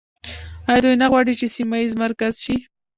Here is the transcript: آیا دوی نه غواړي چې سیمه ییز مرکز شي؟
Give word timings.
آیا 0.69 0.79
دوی 0.83 0.95
نه 1.01 1.07
غواړي 1.11 1.33
چې 1.39 1.45
سیمه 1.55 1.77
ییز 1.81 1.93
مرکز 2.03 2.33
شي؟ 2.43 2.55